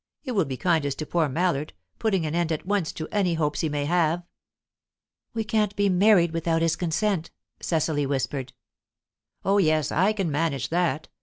[0.23, 3.59] It will be kindest to poor Mallard, putting an end at once to any hopes
[3.61, 4.23] he may have."
[5.35, 8.53] "We can't be married without his consent," Cecily whispered.
[9.45, 11.07] "Oh yes; I can manage that.